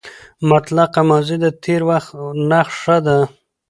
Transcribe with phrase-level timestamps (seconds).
[0.49, 2.11] مطلقه ماضي د تېر وخت
[2.49, 3.17] نخښه ده.